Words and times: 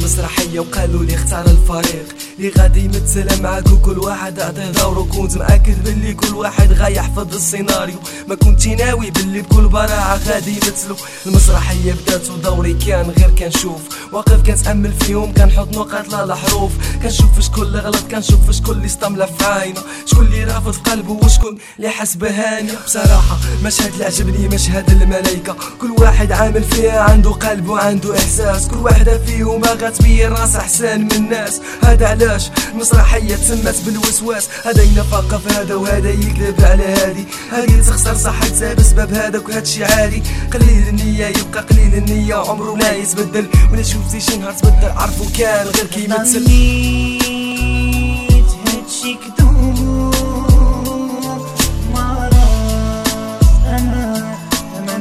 المسرحية 0.00 0.60
وقالوا 0.60 1.04
لي 1.04 1.14
اختار 1.14 1.46
الفريق. 1.46 2.06
اللي 2.38 2.52
غادي 2.58 2.84
يمثل 2.84 3.42
معاك 3.42 3.66
وكل 3.72 3.98
واحد 3.98 4.40
عطيه 4.40 4.70
دور 4.70 5.08
كنت 5.12 5.36
مأكد 5.36 5.84
باللي 5.84 6.14
كل 6.14 6.34
واحد 6.34 6.72
غاي 6.72 6.94
يحفظ 6.94 7.34
السيناريو. 7.34 7.96
ما 8.28 8.34
كنت 8.34 8.66
ناوي 8.66 9.10
باللي 9.10 9.42
بكل 9.42 9.68
براعة 9.68 10.20
غادي 10.28 10.50
يمثلوا. 10.50 10.96
المسرحية 11.26 11.92
بدات 11.92 12.30
ودوري 12.30 12.74
كان 12.74 13.10
غير 13.18 13.30
كنشوف. 13.30 13.80
واقف 14.12 14.42
كنتأمل 14.42 14.92
فيهم 14.92 15.34
كنحط 15.34 15.68
نقاط 15.76 16.08
لا 16.12 16.24
الحروف 16.24 16.72
كنشوف 17.02 17.40
شكون 17.40 17.62
اللي 17.62 17.78
غلط 17.78 18.10
كنشوف 18.10 18.50
شكون 18.50 18.76
اللي 18.76 18.86
استملى 18.86 19.26
في 19.38 19.44
عينه 19.44 19.80
شكون 20.06 20.26
اللي 20.26 20.44
رافض 20.44 20.72
في 20.72 20.80
قلبه 20.80 21.12
وشكون 21.12 21.58
اللي 21.76 21.88
حس 21.88 22.14
بهاني 22.14 22.72
بصراحة 22.86 23.38
مشهد 23.64 23.92
اللي 23.92 24.04
عجبني 24.04 24.48
مشهد 24.48 24.90
الملايكة. 24.90 25.56
كل 25.80 25.90
واحد 25.98 26.32
عامل 26.32 26.64
فيها 26.64 27.00
عنده 27.00 27.30
قلب 27.30 27.68
وعنده 27.68 28.16
إحساس. 28.16 28.68
كل 28.68 28.76
واحدة 28.76 29.18
فيهم 29.18 29.64
غتبين 29.90 30.32
راس 30.32 30.56
احسن 30.56 31.00
من 31.00 31.12
الناس. 31.12 31.60
هذا 31.82 32.06
علاش 32.06 32.50
المسرحية 32.72 33.36
تسمت 33.36 33.80
بالوسواس؟ 33.86 34.48
هذا 34.64 34.82
ينفق 34.82 35.36
في 35.36 35.54
هذا 35.54 35.74
وهذا 35.74 36.10
يكذب 36.10 36.64
على 36.64 36.84
هادي. 36.84 37.24
هادي 37.52 37.82
تخسر 37.82 38.14
صحتها 38.14 38.74
بسبب 38.74 39.14
هذاك 39.14 39.48
وهادشي 39.48 39.84
عادي. 39.84 40.22
قليل 40.52 40.88
النية 40.88 41.26
يبقى 41.26 41.62
قليل 41.62 41.94
النية 41.94 42.34
عمره 42.34 42.74
ما 42.74 42.90
يتبدل. 42.90 43.48
ولا 43.72 43.82
شفتي 43.82 44.20
شي 44.20 44.36
نهار 44.36 44.52
تبدل 44.52 44.90
عرفو 44.96 45.24
كان 45.38 45.66
غير 45.66 45.86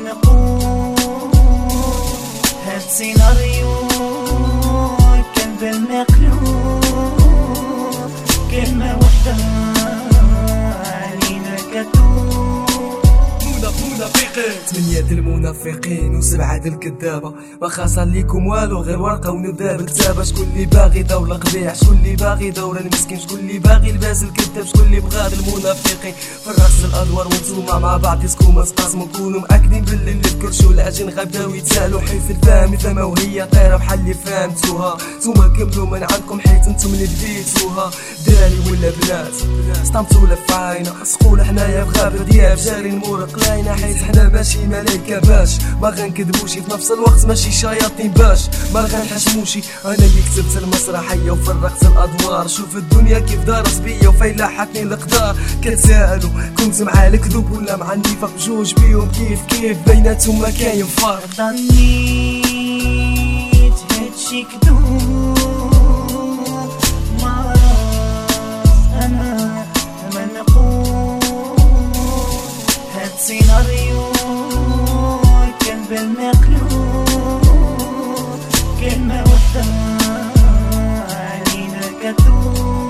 نقول 0.05 0.95
هاد 2.67 2.81
سيناريو. 2.89 3.48
منافقين 14.29 14.61
ثمانية 14.65 15.11
المنافقين 15.11 16.15
وسبعة 16.15 16.61
الكذابة 16.65 17.33
ما 17.61 17.69
خاصة 17.69 18.03
ليكم 18.03 18.47
والو 18.47 18.81
غير 18.81 19.01
ورقة 19.01 19.31
ونبدا 19.31 19.77
بكتابة 19.77 20.23
شكون 20.23 20.47
اللي 20.53 20.65
باغي 20.65 21.03
دور 21.03 21.27
القبيح 21.27 21.75
شكون 21.75 21.97
اللي 21.97 22.15
باغي 22.15 22.51
دور 22.51 22.79
المسكين؟ 22.79 23.19
شكون 23.19 23.39
اللي 23.39 23.59
باغي 23.59 23.91
لباس 23.91 24.23
الكذاب؟ 24.23 24.65
شكون 24.65 24.81
اللي 24.81 24.99
بغا 24.99 25.27
المنافقين؟ 25.27 26.13
في 26.43 26.47
الرأس 26.47 26.85
الادوار 26.85 27.27
وانتوما 27.27 27.79
مع 27.79 27.97
بعض 27.97 28.23
تسكو 28.23 28.63
تقاسموا 28.63 29.07
كونوا 29.15 29.41
مأكدين 29.41 29.81
باللي 29.85 30.11
اللي 30.11 30.29
تكرشوا 30.29 30.71
العجين 30.73 31.09
غبداو 31.09 31.55
يتسالوا 31.55 32.01
حيث 32.01 32.31
الفهم 32.31 32.77
فما 32.77 33.03
وهي 33.03 33.45
طايرة 33.45 33.77
بحال 33.77 33.99
اللي 33.99 34.13
فهمتوها. 34.13 34.97
نتوما 35.17 35.47
كملوا 35.47 35.85
من 35.85 36.03
عندكم 36.11 36.39
حيت 36.39 36.67
أنتم 36.67 36.89
اللي 36.89 37.07
بديتوها. 37.07 37.91
دراري 38.27 38.59
ولا 38.69 38.89
بنات 38.89 39.33
استمتوا 39.81 40.21
ولا 40.21 40.35
في 40.35 40.53
عينا 40.53 40.93
سقول 41.03 41.41
حنايا 41.41 41.83
في 41.85 42.23
دياب. 42.23 42.57
جاري 42.57 42.91
نمور 42.91 43.23
قلاينا. 43.23 43.75
حيت 43.75 43.97
حنا 43.97 44.18
ماشي 44.27 44.67
ملايكة 44.67 45.19
باش 45.19 45.57
ما 45.81 45.89
غنكذبوشي 45.89 46.61
في 46.61 46.71
نفس 46.71 46.91
الوقت 46.91 47.25
ماشي 47.25 47.51
شياطين 47.51 48.11
باش. 48.11 48.39
ما 48.73 48.81
غنحشموشي. 48.81 49.61
أنا 49.85 49.93
اللي 49.93 50.21
كتبت 50.21 50.57
المسرحية 50.63 51.31
وفرقت 51.31 51.83
الأدوار. 51.83 52.47
شوف 52.47 52.75
الدنيا 52.75 53.19
كيف 53.19 53.43
دارت 53.43 53.81
بيا 53.81 54.07
وفين 54.09 54.35
لاحتني 54.35 54.83
الإقدار. 54.83 55.35
كتسائلوا 55.63 56.29
كنت 56.57 56.81
مع 56.81 57.07
الكذوب 57.07 57.51
ولا 57.51 57.77
مع 57.77 57.93
النفاق؟ 57.93 58.31
بجوج 58.35 58.73
بيهم 58.73 59.11
كيف 59.11 59.39
كيف 59.49 59.77
بيناتهم 59.87 60.41
ما 60.41 60.49
كاين 60.49 60.85
فرق. 60.85 61.27
ظنيت 61.37 62.83
هادشي 63.91 64.45
كذوب. 64.61 65.78
volverme 75.89 76.27
a 76.27 76.31
club 76.31 77.07
que 78.79 78.95
me 78.97 79.21
gusta 79.23 79.61
al 81.17 81.43
igual 81.57 81.97
que 82.01 82.13
tú 82.13 82.89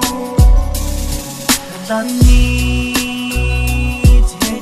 tan 1.88 2.08
ni 2.20 2.94
te 4.40 4.54